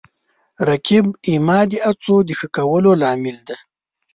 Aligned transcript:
رقیب 0.67 1.05
زما 1.33 1.59
د 1.71 1.73
هڅو 1.87 2.15
د 2.27 2.29
ښه 2.39 2.47
کولو 2.57 2.91
لامل 3.01 3.37
دی 3.47 3.57